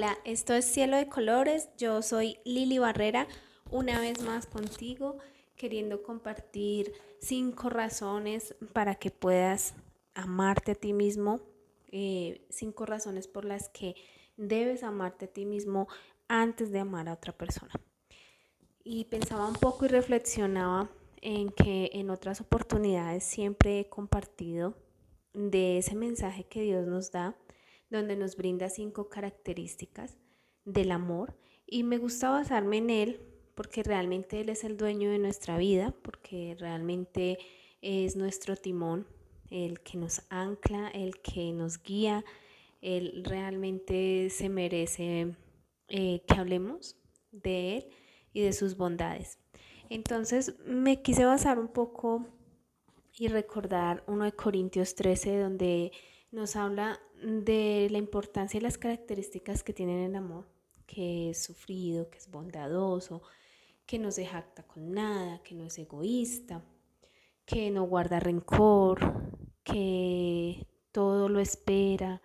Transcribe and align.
Hola, 0.00 0.16
esto 0.24 0.54
es 0.54 0.64
Cielo 0.64 0.96
de 0.96 1.10
Colores. 1.10 1.68
Yo 1.76 2.00
soy 2.00 2.38
Lili 2.46 2.78
Barrera, 2.78 3.28
una 3.70 4.00
vez 4.00 4.22
más 4.22 4.46
contigo, 4.46 5.18
queriendo 5.56 6.02
compartir 6.02 6.94
cinco 7.20 7.68
razones 7.68 8.54
para 8.72 8.94
que 8.94 9.10
puedas 9.10 9.74
amarte 10.14 10.72
a 10.72 10.74
ti 10.74 10.94
mismo, 10.94 11.42
eh, 11.92 12.46
cinco 12.48 12.86
razones 12.86 13.28
por 13.28 13.44
las 13.44 13.68
que 13.68 13.94
debes 14.38 14.84
amarte 14.84 15.26
a 15.26 15.28
ti 15.28 15.44
mismo 15.44 15.86
antes 16.28 16.72
de 16.72 16.78
amar 16.78 17.06
a 17.10 17.12
otra 17.12 17.34
persona. 17.34 17.74
Y 18.82 19.04
pensaba 19.04 19.46
un 19.46 19.56
poco 19.56 19.84
y 19.84 19.88
reflexionaba 19.88 20.90
en 21.20 21.50
que 21.50 21.90
en 21.92 22.08
otras 22.08 22.40
oportunidades 22.40 23.22
siempre 23.22 23.80
he 23.80 23.90
compartido 23.90 24.72
de 25.34 25.76
ese 25.76 25.94
mensaje 25.94 26.44
que 26.44 26.62
Dios 26.62 26.86
nos 26.86 27.12
da 27.12 27.36
donde 27.90 28.16
nos 28.16 28.36
brinda 28.36 28.68
cinco 28.68 29.08
características 29.08 30.16
del 30.64 30.92
amor 30.92 31.36
y 31.66 31.82
me 31.82 31.98
gusta 31.98 32.30
basarme 32.30 32.78
en 32.78 32.90
él 32.90 33.30
porque 33.60 33.82
realmente 33.82 34.40
Él 34.40 34.48
es 34.48 34.64
el 34.64 34.78
dueño 34.78 35.10
de 35.10 35.18
nuestra 35.18 35.58
vida, 35.58 35.94
porque 36.00 36.56
realmente 36.58 37.36
es 37.82 38.16
nuestro 38.16 38.56
timón, 38.56 39.06
el 39.50 39.80
que 39.80 39.98
nos 39.98 40.22
ancla, 40.30 40.88
el 40.88 41.20
que 41.20 41.52
nos 41.52 41.82
guía, 41.82 42.24
Él 42.80 43.22
realmente 43.22 44.30
se 44.30 44.48
merece 44.48 45.36
eh, 45.88 46.22
que 46.26 46.34
hablemos 46.36 46.96
de 47.32 47.76
Él 47.76 47.88
y 48.32 48.40
de 48.40 48.54
sus 48.54 48.78
bondades. 48.78 49.38
Entonces 49.90 50.58
me 50.64 51.02
quise 51.02 51.26
basar 51.26 51.58
un 51.58 51.68
poco 51.68 52.26
y 53.18 53.28
recordar 53.28 54.04
uno 54.06 54.24
de 54.24 54.32
Corintios 54.32 54.94
13, 54.94 55.38
donde 55.38 55.92
nos 56.30 56.56
habla 56.56 56.98
de 57.22 57.88
la 57.90 57.98
importancia 57.98 58.58
y 58.58 58.60
las 58.60 58.78
características 58.78 59.62
que 59.62 59.72
tiene 59.72 60.06
el 60.06 60.16
amor, 60.16 60.46
que 60.86 61.30
es 61.30 61.42
sufrido, 61.42 62.10
que 62.10 62.18
es 62.18 62.30
bondadoso, 62.30 63.22
que 63.86 63.98
no 63.98 64.10
se 64.10 64.26
jacta 64.26 64.62
con 64.62 64.92
nada, 64.92 65.42
que 65.42 65.54
no 65.54 65.64
es 65.64 65.78
egoísta, 65.78 66.62
que 67.44 67.70
no 67.70 67.84
guarda 67.84 68.20
rencor, 68.20 69.00
que 69.64 70.66
todo 70.92 71.28
lo 71.28 71.40
espera, 71.40 72.22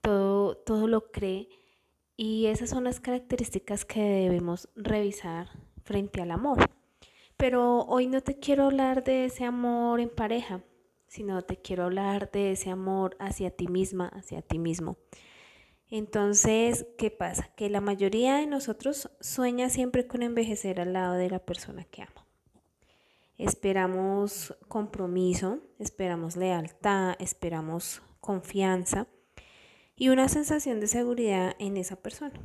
todo, 0.00 0.56
todo 0.56 0.88
lo 0.88 1.10
cree. 1.12 1.48
Y 2.16 2.46
esas 2.46 2.70
son 2.70 2.84
las 2.84 3.00
características 3.00 3.84
que 3.84 4.00
debemos 4.00 4.68
revisar 4.74 5.48
frente 5.84 6.22
al 6.22 6.30
amor. 6.30 6.70
Pero 7.36 7.82
hoy 7.82 8.06
no 8.06 8.20
te 8.22 8.38
quiero 8.38 8.64
hablar 8.64 9.04
de 9.04 9.26
ese 9.26 9.44
amor 9.44 10.00
en 10.00 10.08
pareja, 10.08 10.62
sino 11.08 11.42
te 11.42 11.56
quiero 11.56 11.84
hablar 11.84 12.30
de 12.30 12.52
ese 12.52 12.70
amor 12.70 13.16
hacia 13.18 13.50
ti 13.50 13.68
misma, 13.68 14.08
hacia 14.08 14.42
ti 14.42 14.58
mismo. 14.58 14.96
Entonces, 15.88 16.86
¿qué 16.98 17.10
pasa? 17.10 17.50
Que 17.56 17.70
la 17.70 17.80
mayoría 17.80 18.36
de 18.36 18.46
nosotros 18.46 19.10
sueña 19.20 19.68
siempre 19.68 20.06
con 20.06 20.22
envejecer 20.22 20.80
al 20.80 20.92
lado 20.92 21.14
de 21.14 21.30
la 21.30 21.38
persona 21.38 21.84
que 21.84 22.02
ama. 22.02 22.26
Esperamos 23.38 24.56
compromiso, 24.66 25.60
esperamos 25.78 26.36
lealtad, 26.36 27.14
esperamos 27.20 28.02
confianza 28.20 29.06
y 29.94 30.08
una 30.08 30.28
sensación 30.28 30.80
de 30.80 30.88
seguridad 30.88 31.54
en 31.58 31.76
esa 31.76 31.96
persona. 31.96 32.40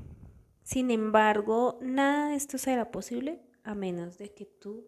Sin 0.64 0.92
embargo, 0.92 1.80
nada 1.82 2.30
de 2.30 2.36
esto 2.36 2.58
será 2.58 2.92
posible 2.92 3.42
a 3.64 3.74
menos 3.74 4.18
de 4.18 4.34
que 4.34 4.46
tú 4.46 4.86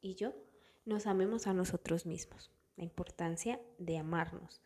y 0.00 0.14
yo 0.14 0.34
nos 0.84 1.06
amemos 1.06 1.46
a 1.46 1.54
nosotros 1.54 2.06
mismos 2.06 2.52
la 2.76 2.84
importancia 2.84 3.60
de 3.78 3.98
amarnos. 3.98 4.60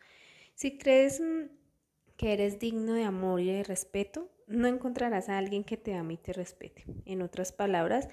Si 0.55 0.79
crees 0.79 1.21
mm, 1.21 1.49
que 2.17 2.33
eres 2.33 2.59
digno 2.59 2.95
de 2.95 3.05
amor 3.05 3.41
y 3.41 3.47
de 3.47 3.65
respeto, 3.65 4.31
no 4.47 4.69
encontrarás 4.69 5.29
a 5.29 5.39
alguien 5.39 5.65
que 5.65 5.77
te 5.77 5.95
ame 5.95 6.15
y 6.15 6.19
te 6.19 6.33
respete. 6.33 6.85
En 7.07 7.23
otras 7.23 7.53
palabras, 7.53 8.09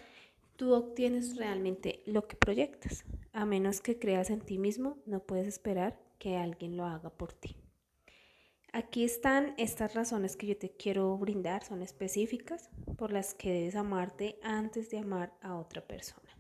tú 0.56 0.74
obtienes 0.74 1.38
realmente 1.38 2.02
lo 2.06 2.28
que 2.28 2.36
proyectas. 2.36 3.06
A 3.34 3.46
menos 3.46 3.82
que 3.82 4.00
creas 4.00 4.30
en 4.30 4.42
ti 4.42 4.58
mismo, 4.58 4.98
no 5.06 5.22
puedes 5.22 5.48
esperar 5.48 6.00
que 6.20 6.38
alguien 6.38 6.78
lo 6.78 6.86
haga 6.86 7.10
por 7.10 7.34
ti. 7.34 7.58
Aquí 8.74 9.04
están 9.04 9.54
estas 9.58 9.96
razones 9.96 10.38
que 10.38 10.48
yo 10.48 10.58
te 10.58 10.70
quiero 10.70 11.18
brindar, 11.18 11.64
son 11.64 11.82
específicas 11.82 12.70
por 12.98 13.12
las 13.12 13.34
que 13.34 13.52
debes 13.52 13.76
amarte 13.76 14.40
antes 14.44 14.90
de 14.90 15.00
amar 15.00 15.34
a 15.42 15.58
otra 15.58 15.86
persona. 15.86 16.31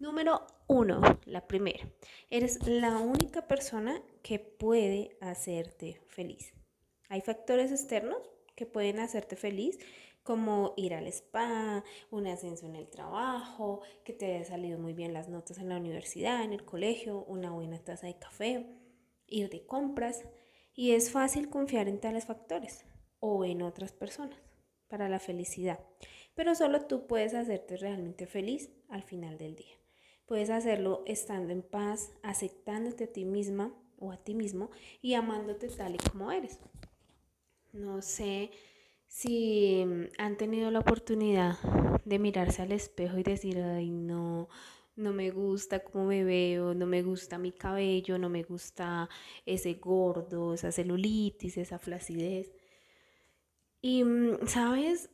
Número 0.00 0.44
uno, 0.66 1.00
la 1.24 1.46
primera. 1.46 1.88
Eres 2.28 2.66
la 2.66 2.98
única 2.98 3.46
persona 3.46 4.02
que 4.22 4.40
puede 4.40 5.16
hacerte 5.20 6.00
feliz. 6.08 6.52
Hay 7.08 7.20
factores 7.20 7.70
externos 7.70 8.18
que 8.56 8.66
pueden 8.66 8.98
hacerte 8.98 9.36
feliz, 9.36 9.78
como 10.24 10.74
ir 10.76 10.94
al 10.94 11.06
spa, 11.06 11.84
un 12.10 12.26
ascenso 12.26 12.66
en 12.66 12.74
el 12.74 12.88
trabajo, 12.88 13.82
que 14.04 14.12
te 14.12 14.34
haya 14.34 14.44
salido 14.44 14.78
muy 14.78 14.94
bien 14.94 15.12
las 15.12 15.28
notas 15.28 15.58
en 15.58 15.68
la 15.68 15.76
universidad, 15.76 16.42
en 16.42 16.52
el 16.52 16.64
colegio, 16.64 17.24
una 17.24 17.52
buena 17.52 17.78
taza 17.78 18.08
de 18.08 18.18
café, 18.18 18.66
ir 19.28 19.48
de 19.48 19.64
compras. 19.64 20.24
Y 20.74 20.92
es 20.92 21.12
fácil 21.12 21.50
confiar 21.50 21.88
en 21.88 22.00
tales 22.00 22.24
factores 22.24 22.84
o 23.20 23.44
en 23.44 23.62
otras 23.62 23.92
personas 23.92 24.40
para 24.88 25.08
la 25.08 25.20
felicidad. 25.20 25.78
Pero 26.34 26.56
solo 26.56 26.86
tú 26.86 27.06
puedes 27.06 27.34
hacerte 27.34 27.76
realmente 27.76 28.26
feliz 28.26 28.70
al 28.88 29.04
final 29.04 29.38
del 29.38 29.54
día. 29.54 29.83
Puedes 30.26 30.50
hacerlo 30.50 31.02
estando 31.06 31.52
en 31.52 31.62
paz, 31.62 32.12
aceptándote 32.22 33.04
a 33.04 33.12
ti 33.12 33.24
misma 33.24 33.74
o 33.98 34.10
a 34.10 34.16
ti 34.16 34.34
mismo 34.34 34.70
y 35.02 35.14
amándote 35.14 35.68
tal 35.68 35.94
y 35.94 35.98
como 35.98 36.32
eres. 36.32 36.58
No 37.72 38.00
sé 38.02 38.50
si 39.06 39.84
han 40.18 40.36
tenido 40.36 40.70
la 40.70 40.80
oportunidad 40.80 41.58
de 42.04 42.18
mirarse 42.18 42.62
al 42.62 42.72
espejo 42.72 43.18
y 43.18 43.22
decir, 43.22 43.58
ay, 43.60 43.90
no, 43.90 44.48
no 44.96 45.12
me 45.12 45.30
gusta 45.30 45.80
cómo 45.84 46.06
me 46.06 46.24
veo, 46.24 46.74
no 46.74 46.86
me 46.86 47.02
gusta 47.02 47.38
mi 47.38 47.52
cabello, 47.52 48.18
no 48.18 48.28
me 48.28 48.42
gusta 48.44 49.08
ese 49.44 49.74
gordo, 49.74 50.54
esa 50.54 50.72
celulitis, 50.72 51.58
esa 51.58 51.78
flacidez. 51.78 52.52
Y, 53.80 54.04
mm, 54.04 54.46
¿sabes? 54.46 55.10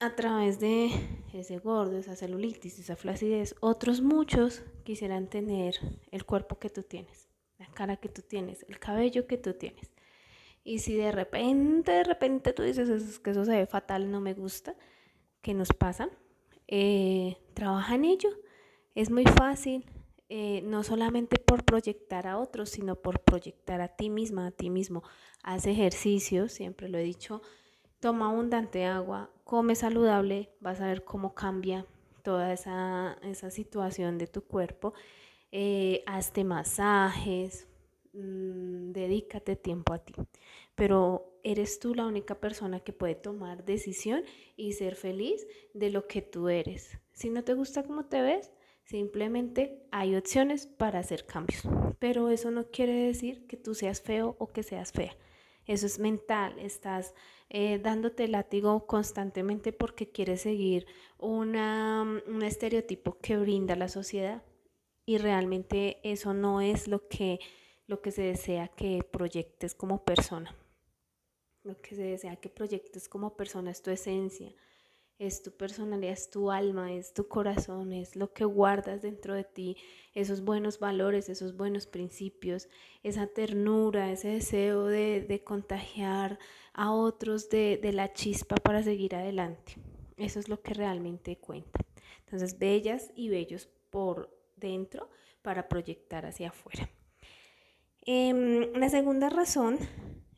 A 0.00 0.14
través 0.14 0.60
de 0.60 0.90
ese 1.32 1.58
gordo, 1.58 1.98
esa 1.98 2.14
celulitis, 2.14 2.78
esa 2.78 2.96
flacidez, 2.96 3.56
otros 3.60 4.00
muchos 4.00 4.62
quisieran 4.84 5.28
tener 5.28 5.74
el 6.10 6.24
cuerpo 6.24 6.58
que 6.58 6.70
tú 6.70 6.82
tienes, 6.82 7.28
la 7.58 7.66
cara 7.66 7.96
que 7.96 8.08
tú 8.08 8.22
tienes, 8.22 8.64
el 8.68 8.78
cabello 8.78 9.26
que 9.26 9.38
tú 9.38 9.54
tienes. 9.54 9.90
Y 10.62 10.80
si 10.80 10.94
de 10.94 11.10
repente, 11.12 11.92
de 11.92 12.04
repente 12.04 12.52
tú 12.52 12.62
dices 12.62 13.18
que 13.18 13.30
eso 13.30 13.44
se 13.44 13.52
ve 13.52 13.66
fatal, 13.66 14.10
no 14.10 14.20
me 14.20 14.34
gusta, 14.34 14.76
¿qué 15.40 15.54
nos 15.54 15.68
pasa? 15.70 16.10
Eh, 16.68 17.38
trabaja 17.54 17.94
en 17.94 18.04
ello. 18.04 18.28
Es 18.94 19.10
muy 19.10 19.24
fácil, 19.24 19.86
eh, 20.28 20.60
no 20.62 20.82
solamente 20.82 21.38
por 21.38 21.64
proyectar 21.64 22.26
a 22.26 22.38
otros, 22.38 22.70
sino 22.70 22.96
por 22.96 23.20
proyectar 23.20 23.80
a 23.80 23.88
ti 23.88 24.10
misma, 24.10 24.48
a 24.48 24.50
ti 24.50 24.68
mismo. 24.68 25.02
Haz 25.42 25.66
ejercicio, 25.66 26.48
siempre 26.48 26.88
lo 26.88 26.98
he 26.98 27.02
dicho, 27.02 27.40
toma 28.00 28.28
abundante 28.28 28.84
agua, 28.84 29.30
come 29.48 29.74
saludable, 29.74 30.50
vas 30.60 30.78
a 30.82 30.88
ver 30.88 31.04
cómo 31.04 31.34
cambia 31.34 31.86
toda 32.22 32.52
esa, 32.52 33.16
situación 33.48 34.18
de 34.18 34.26
tu 34.26 34.42
cuerpo. 34.42 34.92
Eh, 35.52 36.02
hazte 36.06 36.44
masajes, 36.44 37.66
mm, 38.12 38.92
dedícate 38.92 39.56
tiempo 39.56 39.94
a 39.94 40.00
ti. 40.00 40.12
Pero 40.74 41.40
eres 41.42 41.80
tú 41.80 41.94
la 41.94 42.04
única 42.04 42.34
persona 42.34 42.80
que 42.80 42.92
puede 42.92 43.14
tomar 43.14 43.64
decisión 43.64 44.22
y 44.54 44.74
ser 44.74 44.96
feliz 44.96 45.46
de 45.72 45.88
lo 45.88 46.06
que 46.06 46.20
tú 46.20 46.50
eres. 46.50 46.98
Si 47.12 47.30
no 47.30 47.42
te 47.42 47.54
gusta 47.54 47.84
cómo 47.84 48.04
te 48.04 48.20
ves, 48.20 48.52
simplemente 48.84 49.82
hay 49.90 50.14
opciones 50.14 50.66
para 50.66 50.98
hacer 50.98 51.24
cambios. 51.24 51.62
Pero 51.98 52.28
eso 52.28 52.50
no 52.50 52.66
quiere 52.70 52.92
decir 52.92 53.46
que 53.46 53.56
tú 53.56 53.74
seas 53.74 54.02
feo 54.02 54.36
o 54.38 54.48
que 54.48 54.62
seas 54.62 54.92
fea. 54.92 55.16
Eso 55.68 55.84
es 55.84 55.98
mental, 55.98 56.58
estás 56.58 57.14
eh, 57.50 57.78
dándote 57.78 58.26
látigo 58.26 58.86
constantemente 58.86 59.70
porque 59.70 60.10
quieres 60.10 60.40
seguir 60.40 60.86
una, 61.18 62.22
un 62.26 62.42
estereotipo 62.42 63.18
que 63.18 63.36
brinda 63.36 63.76
la 63.76 63.88
sociedad 63.88 64.42
y 65.04 65.18
realmente 65.18 66.00
eso 66.02 66.32
no 66.32 66.62
es 66.62 66.88
lo 66.88 67.06
que, 67.06 67.38
lo 67.86 68.00
que 68.00 68.12
se 68.12 68.22
desea 68.22 68.68
que 68.68 69.02
proyectes 69.10 69.74
como 69.74 70.04
persona. 70.04 70.56
Lo 71.64 71.78
que 71.82 71.94
se 71.94 72.02
desea 72.02 72.36
que 72.36 72.48
proyectes 72.48 73.06
como 73.06 73.36
persona 73.36 73.70
es 73.70 73.82
tu 73.82 73.90
esencia, 73.90 74.54
es 75.18 75.42
tu 75.42 75.50
personalidad, 75.50 76.12
es 76.12 76.30
tu 76.30 76.50
alma, 76.50 76.92
es 76.92 77.12
tu 77.12 77.26
corazón, 77.26 77.92
es 77.92 78.16
lo 78.16 78.32
que 78.32 78.44
guardas 78.44 79.02
dentro 79.02 79.34
de 79.34 79.44
ti, 79.44 79.76
esos 80.14 80.42
buenos 80.42 80.78
valores, 80.78 81.28
esos 81.28 81.56
buenos 81.56 81.86
principios, 81.86 82.68
esa 83.02 83.26
ternura, 83.26 84.12
ese 84.12 84.28
deseo 84.28 84.86
de, 84.86 85.42
contagiar 85.44 86.38
a 86.72 86.92
otros 86.92 87.48
de, 87.48 87.78
de 87.82 87.92
la 87.92 88.12
chispa 88.12 88.56
para 88.56 88.82
seguir 88.82 89.16
adelante. 89.16 89.74
Eso 90.16 90.38
es 90.38 90.48
lo 90.48 90.62
que 90.62 90.74
realmente 90.74 91.36
cuenta. 91.38 91.80
Entonces, 92.20 92.58
bellas 92.58 93.10
y 93.14 93.28
bellos 93.28 93.68
por 93.90 94.30
dentro 94.56 95.08
para 95.42 95.68
proyectar 95.68 96.26
hacia 96.26 96.48
afuera. 96.48 96.88
Em, 98.02 98.72
la 98.74 98.88
segunda 98.88 99.28
razón 99.28 99.78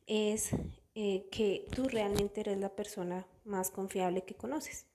es 0.06 0.50
eh, 0.94 1.28
que 1.30 1.66
tú 1.74 1.88
realmente 1.88 2.40
eres 2.40 2.58
la 2.58 2.74
persona 2.74 3.26
más 3.44 3.70
confiable 3.70 4.22
que 4.22 4.34
conoces. 4.34 4.86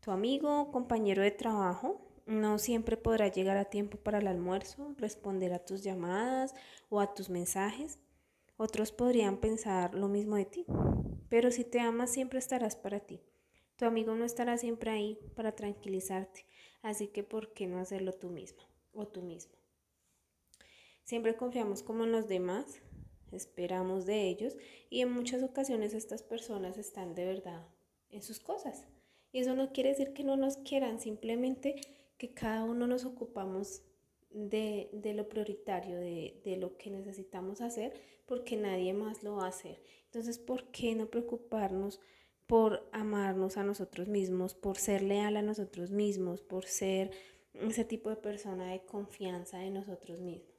Tu 0.00 0.10
amigo 0.10 0.60
o 0.60 0.72
compañero 0.72 1.22
de 1.22 1.30
trabajo 1.30 2.00
no 2.26 2.58
siempre 2.58 2.96
podrá 2.96 3.28
llegar 3.28 3.56
a 3.56 3.66
tiempo 3.66 3.98
para 3.98 4.18
el 4.18 4.26
almuerzo, 4.26 4.94
responder 4.98 5.52
a 5.52 5.64
tus 5.64 5.82
llamadas 5.82 6.54
o 6.88 7.00
a 7.00 7.14
tus 7.14 7.30
mensajes. 7.30 7.98
Otros 8.56 8.92
podrían 8.92 9.38
pensar 9.38 9.94
lo 9.94 10.08
mismo 10.08 10.36
de 10.36 10.44
ti, 10.44 10.66
pero 11.28 11.50
si 11.50 11.64
te 11.64 11.80
amas 11.80 12.12
siempre 12.12 12.38
estarás 12.38 12.76
para 12.76 13.00
ti. 13.00 13.20
Tu 13.76 13.84
amigo 13.86 14.14
no 14.14 14.24
estará 14.24 14.58
siempre 14.58 14.90
ahí 14.90 15.18
para 15.34 15.56
tranquilizarte, 15.56 16.46
así 16.82 17.08
que 17.08 17.24
¿por 17.24 17.52
qué 17.52 17.66
no 17.66 17.78
hacerlo 17.78 18.12
tú 18.12 18.28
misma 18.28 18.62
o 18.92 19.06
tú 19.08 19.22
mismo? 19.22 19.54
Siempre 21.04 21.36
confiamos 21.36 21.82
como 21.82 22.04
en 22.04 22.12
los 22.12 22.28
demás, 22.28 22.80
esperamos 23.32 24.06
de 24.06 24.28
ellos 24.28 24.56
y 24.90 25.00
en 25.00 25.12
muchas 25.12 25.42
ocasiones 25.42 25.94
estas 25.94 26.22
personas 26.22 26.78
están 26.78 27.14
de 27.14 27.24
verdad 27.24 27.66
en 28.10 28.22
sus 28.22 28.40
cosas. 28.40 28.86
Y 29.32 29.40
eso 29.40 29.54
no 29.54 29.72
quiere 29.72 29.90
decir 29.90 30.12
que 30.12 30.24
no 30.24 30.36
nos 30.36 30.58
quieran, 30.58 31.00
simplemente 31.00 31.80
que 32.18 32.34
cada 32.34 32.64
uno 32.64 32.86
nos 32.86 33.04
ocupamos 33.04 33.82
de, 34.30 34.88
lo 35.16 35.28
prioritario, 35.28 35.98
de, 35.98 36.40
de, 36.44 36.56
lo 36.56 36.76
que 36.76 36.90
necesitamos 36.90 37.60
hacer, 37.60 37.92
porque 38.26 38.56
nadie 38.56 38.92
más 38.94 39.22
lo 39.22 39.36
va 39.36 39.46
a 39.46 39.48
hacer. 39.48 39.82
Entonces, 40.04 40.38
¿por 40.38 40.64
qué 40.70 40.94
no 40.94 41.06
preocuparnos 41.06 42.00
por 42.46 42.88
amarnos 42.92 43.56
a 43.56 43.64
nosotros 43.64 44.08
mismos, 44.08 44.54
por 44.54 44.78
ser 44.78 45.02
leal 45.02 45.36
a 45.36 45.42
nosotros 45.42 45.90
mismos, 45.90 46.42
por 46.42 46.66
ser 46.66 47.10
ese 47.54 47.84
tipo 47.84 48.10
de 48.10 48.16
persona 48.16 48.70
de 48.70 48.84
confianza 48.84 49.64
en 49.64 49.74
nosotros 49.74 50.20
mismos? 50.20 50.54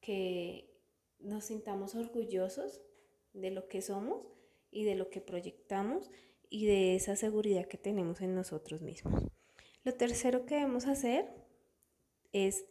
Que 0.00 0.73
nos 1.24 1.46
sintamos 1.46 1.94
orgullosos 1.94 2.80
de 3.32 3.50
lo 3.50 3.68
que 3.68 3.82
somos 3.82 4.26
y 4.70 4.84
de 4.84 4.94
lo 4.94 5.10
que 5.10 5.20
proyectamos 5.20 6.10
y 6.48 6.66
de 6.66 6.94
esa 6.94 7.16
seguridad 7.16 7.66
que 7.66 7.78
tenemos 7.78 8.20
en 8.20 8.34
nosotros 8.34 8.82
mismos. 8.82 9.24
Lo 9.82 9.94
tercero 9.94 10.46
que 10.46 10.54
debemos 10.56 10.86
hacer 10.86 11.28
es 12.32 12.64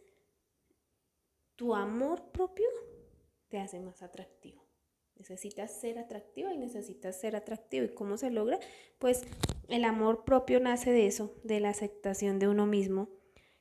tu 1.56 1.74
amor 1.74 2.30
propio 2.32 2.66
te 3.48 3.58
hace 3.58 3.78
más 3.80 4.02
atractivo. 4.02 4.64
Necesitas 5.16 5.80
ser 5.80 5.98
atractiva 5.98 6.52
y 6.52 6.58
necesitas 6.58 7.20
ser 7.20 7.36
atractivo. 7.36 7.84
¿Y 7.84 7.94
cómo 7.94 8.16
se 8.16 8.30
logra? 8.30 8.58
Pues 8.98 9.22
el 9.68 9.84
amor 9.84 10.24
propio 10.24 10.58
nace 10.58 10.90
de 10.90 11.06
eso, 11.06 11.32
de 11.44 11.60
la 11.60 11.70
aceptación 11.70 12.38
de 12.38 12.48
uno 12.48 12.66
mismo. 12.66 13.08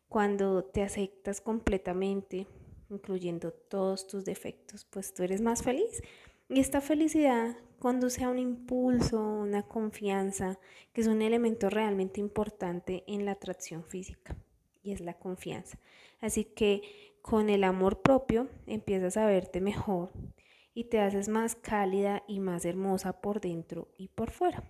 Cuando 0.10 0.64
te 0.64 0.82
aceptas 0.82 1.42
completamente, 1.42 2.48
incluyendo 2.94 3.52
todos 3.52 4.08
tus 4.08 4.24
defectos, 4.24 4.86
pues 4.86 5.14
tú 5.14 5.24
eres 5.24 5.42
más 5.42 5.64
feliz. 5.64 6.02
Y 6.50 6.60
esta 6.60 6.82
felicidad 6.82 7.58
conduce 7.80 8.24
a 8.24 8.30
un 8.30 8.40
impulso, 8.40 9.22
una 9.22 9.64
confianza, 9.64 10.60
que 10.94 11.02
es 11.02 11.08
un 11.08 11.22
elemento 11.22 11.70
realmente 11.70 12.20
importante 12.20 13.04
en 13.08 13.26
la 13.26 13.32
atracción 13.32 13.84
física, 13.84 14.36
y 14.82 14.92
es 14.92 15.02
la 15.02 15.16
confianza. 15.16 15.78
Así 16.22 16.46
que 16.46 16.82
con 17.22 17.50
el 17.50 17.64
amor 17.64 18.02
propio 18.02 18.50
empiezas 18.68 19.18
a 19.18 19.26
verte 19.26 19.62
mejor 19.62 20.12
y 20.74 20.86
te 20.86 21.00
haces 21.00 21.28
más 21.28 21.56
cálida 21.56 22.24
y 22.28 22.40
más 22.40 22.66
hermosa 22.66 23.22
por 23.22 23.42
dentro 23.42 23.90
y 23.98 24.08
por 24.10 24.32
fuera. 24.32 24.64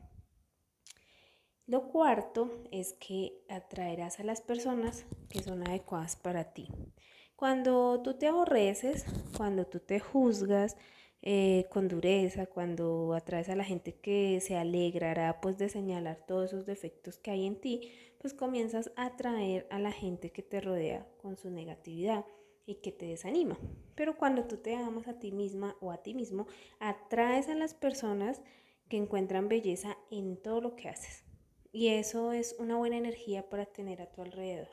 Lo 1.66 1.88
cuarto 1.88 2.64
es 2.72 2.94
que 2.94 3.42
atraerás 3.48 4.20
a 4.20 4.24
las 4.24 4.42
personas 4.42 5.06
que 5.30 5.42
son 5.42 5.66
adecuadas 5.66 6.16
para 6.18 6.54
ti. 6.54 6.68
Cuando 7.36 8.02
tú 8.02 8.14
te 8.14 8.28
aborreces, 8.28 9.06
cuando 9.38 9.66
tú 9.66 9.80
te 9.80 10.00
juzgas, 10.00 10.78
eh, 11.26 11.68
con 11.70 11.88
dureza, 11.88 12.48
cuando 12.48 13.14
atraes 13.14 13.48
a 13.48 13.56
la 13.56 13.64
gente 13.64 13.96
que 13.96 14.42
se 14.42 14.58
alegrará 14.58 15.40
pues 15.40 15.58
de 15.58 15.70
señalar 15.70 16.26
todos 16.28 16.52
esos 16.52 16.66
defectos 16.66 17.18
que 17.18 17.32
hay 17.32 17.46
en 17.46 17.62
ti, 17.62 17.94
pues 18.20 18.34
comienzas 18.34 18.92
a 18.98 19.06
atraer 19.06 19.66
a 19.70 19.80
la 19.80 19.94
gente 19.94 20.32
que 20.32 20.44
te 20.44 20.60
rodea 20.60 21.08
con 21.22 21.38
su 21.38 21.50
negatividad 21.50 22.26
y 22.66 22.76
que 22.76 22.92
te 22.92 23.06
desanima. 23.06 23.58
Pero 23.96 24.18
cuando 24.18 24.44
tú 24.46 24.58
te 24.58 24.76
amas 24.76 25.08
a 25.08 25.18
ti 25.18 25.32
misma 25.32 25.78
o 25.80 25.92
a 25.92 26.04
ti 26.04 26.14
mismo, 26.14 26.46
atraes 26.80 27.48
a 27.48 27.56
las 27.56 27.74
personas 27.74 28.42
que 28.90 28.98
encuentran 28.98 29.48
belleza 29.48 29.98
en 30.12 30.36
todo 30.36 30.60
lo 30.60 30.76
que 30.76 30.90
haces. 30.90 31.24
Y 31.72 31.88
eso 31.88 32.34
es 32.34 32.54
una 32.60 32.76
buena 32.76 32.98
energía 32.98 33.50
para 33.50 33.66
tener 33.66 34.02
a 34.02 34.12
tu 34.12 34.22
alrededor. 34.22 34.68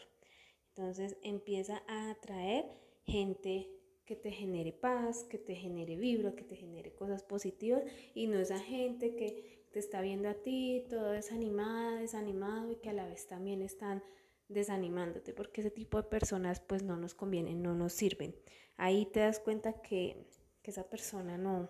Entonces 0.74 1.16
empieza 1.22 1.82
a 1.86 2.10
atraer 2.10 2.66
gente 3.04 3.68
que 4.04 4.16
te 4.16 4.32
genere 4.32 4.72
paz, 4.72 5.24
que 5.24 5.38
te 5.38 5.54
genere 5.54 5.96
vibra, 5.96 6.34
que 6.34 6.42
te 6.42 6.56
genere 6.56 6.92
cosas 6.94 7.22
positivas 7.22 7.84
y 8.14 8.26
no 8.26 8.40
esa 8.40 8.58
gente 8.58 9.14
que 9.14 9.66
te 9.72 9.78
está 9.78 10.00
viendo 10.00 10.28
a 10.28 10.34
ti 10.34 10.84
todo 10.88 11.12
desanimada, 11.12 12.00
desanimado 12.00 12.72
y 12.72 12.76
que 12.76 12.90
a 12.90 12.92
la 12.92 13.06
vez 13.06 13.26
también 13.28 13.62
están 13.62 14.02
desanimándote, 14.48 15.32
porque 15.32 15.60
ese 15.60 15.70
tipo 15.70 15.96
de 15.96 16.08
personas 16.08 16.60
pues 16.60 16.82
no 16.82 16.96
nos 16.96 17.14
convienen, 17.14 17.62
no 17.62 17.74
nos 17.74 17.92
sirven. 17.92 18.34
Ahí 18.76 19.06
te 19.06 19.20
das 19.20 19.38
cuenta 19.38 19.80
que, 19.80 20.26
esa 20.64 20.88
persona 20.88 21.36
no, 21.36 21.68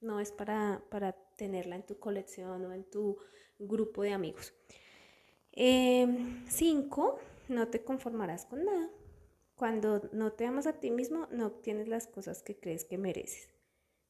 no 0.00 0.18
es 0.18 0.32
para, 0.32 0.82
para, 0.90 1.12
tenerla 1.36 1.76
en 1.76 1.86
tu 1.86 2.00
colección 2.00 2.64
o 2.64 2.72
en 2.72 2.82
tu 2.82 3.16
grupo 3.60 4.02
de 4.02 4.12
amigos. 4.12 4.52
Em, 5.52 6.44
cinco, 6.48 7.20
no 7.48 7.68
te 7.68 7.82
conformarás 7.82 8.46
con 8.46 8.64
nada. 8.64 8.90
Cuando 9.54 10.08
no 10.12 10.32
te 10.32 10.46
amas 10.46 10.66
a 10.66 10.74
ti 10.74 10.90
mismo, 10.90 11.26
no 11.32 11.46
obtienes 11.46 11.88
las 11.88 12.06
cosas 12.06 12.42
que 12.42 12.58
crees 12.58 12.84
que 12.84 12.98
mereces. 12.98 13.48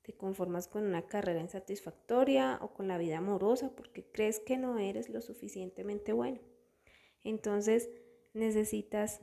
Te 0.03 0.13
conformas 0.13 0.69
con 0.69 0.85
una 0.85 1.07
carrera 1.07 1.41
insatisfactoria 1.41 2.59
o 2.63 2.75
con 2.75 2.89
la 2.89 2.99
vida 2.99 3.19
amorosa 3.19 3.75
porque 3.75 4.05
crees 4.11 4.41
que 4.41 4.59
no 4.59 4.79
eres 4.79 5.09
lo 5.09 5.21
suficientemente 5.21 6.13
bueno. 6.13 6.41
Entonces 7.25 7.89
necesitas 8.35 9.21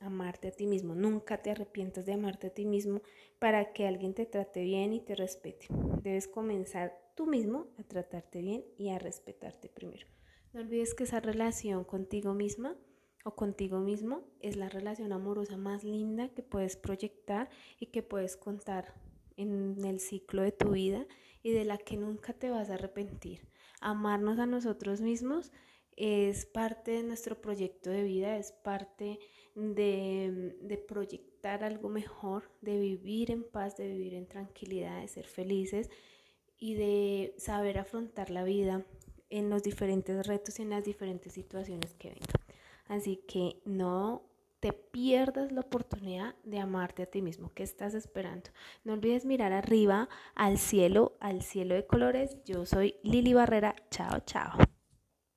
amarte 0.00 0.48
a 0.48 0.52
ti 0.52 0.66
mismo. 0.66 0.94
Nunca 0.94 1.42
te 1.42 1.50
arrepientas 1.50 2.06
de 2.06 2.14
amarte 2.14 2.48
a 2.48 2.54
ti 2.54 2.64
mismo 2.64 3.02
para 3.38 3.72
que 3.72 3.86
alguien 3.86 4.14
te 4.14 4.26
trate 4.26 4.62
bien 4.62 4.92
y 4.92 5.00
te 5.00 5.14
respete. 5.14 5.66
Debes 6.02 6.26
comenzar 6.26 6.98
tú 7.14 7.26
mismo 7.26 7.68
a 7.78 7.82
tratarte 7.82 8.40
bien 8.40 8.64
y 8.78 8.90
a 8.90 8.98
respetarte 8.98 9.68
primero. 9.68 10.06
No 10.52 10.60
olvides 10.60 10.94
que 10.94 11.04
esa 11.04 11.20
relación 11.20 11.84
contigo 11.84 12.34
misma 12.34 12.76
o 13.24 13.34
contigo 13.34 13.78
mismo 13.78 14.22
es 14.40 14.56
la 14.56 14.68
relación 14.68 15.12
amorosa 15.12 15.56
más 15.56 15.84
linda 15.84 16.28
que 16.28 16.42
puedes 16.42 16.76
proyectar 16.76 17.50
y 17.78 17.86
que 17.86 18.02
puedes 18.02 18.36
contar 18.36 18.94
en 19.36 19.84
el 19.84 20.00
ciclo 20.00 20.42
de 20.42 20.52
tu 20.52 20.70
vida 20.70 21.06
y 21.42 21.52
de 21.52 21.64
la 21.64 21.78
que 21.78 21.96
nunca 21.96 22.32
te 22.32 22.50
vas 22.50 22.70
a 22.70 22.74
arrepentir. 22.74 23.48
Amarnos 23.80 24.38
a 24.38 24.46
nosotros 24.46 25.00
mismos 25.00 25.52
es 25.96 26.46
parte 26.46 26.92
de 26.92 27.02
nuestro 27.02 27.40
proyecto 27.40 27.90
de 27.90 28.04
vida, 28.04 28.36
es 28.36 28.52
parte 28.52 29.18
de, 29.54 30.56
de, 30.62 30.78
proyectar 30.78 31.64
algo 31.64 31.88
mejor, 31.88 32.50
de 32.60 32.78
vivir 32.78 33.30
en 33.30 33.44
paz, 33.44 33.76
de 33.76 33.88
vivir 33.88 34.14
en 34.14 34.26
tranquilidad, 34.26 35.00
de 35.00 35.08
ser 35.08 35.26
felices 35.26 35.90
y 36.58 36.74
de 36.74 37.34
saber 37.38 37.78
afrontar 37.78 38.30
la 38.30 38.44
vida 38.44 38.86
en 39.28 39.50
los 39.50 39.62
diferentes 39.62 40.26
retos 40.26 40.58
y 40.58 40.62
en 40.62 40.70
las 40.70 40.84
diferentes 40.84 41.32
situaciones 41.32 41.94
que 41.94 42.08
vengan. 42.10 42.39
Así 42.90 43.22
que 43.28 43.62
no 43.64 44.24
te 44.58 44.72
pierdas 44.72 45.52
la 45.52 45.60
oportunidad 45.60 46.34
de 46.42 46.58
amarte 46.58 47.04
a 47.04 47.06
ti 47.06 47.22
mismo. 47.22 47.52
¿Qué 47.54 47.62
estás 47.62 47.94
esperando? 47.94 48.50
No 48.82 48.94
olvides 48.94 49.24
mirar 49.24 49.52
arriba 49.52 50.08
al 50.34 50.58
cielo, 50.58 51.16
al 51.20 51.42
cielo 51.42 51.76
de 51.76 51.86
colores. 51.86 52.36
Yo 52.44 52.66
soy 52.66 52.96
Lili 53.04 53.32
Barrera. 53.32 53.76
Chao, 53.92 54.18
chao. 54.26 54.58